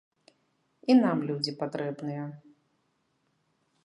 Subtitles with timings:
[0.93, 2.23] І нам людзі патрэбныя.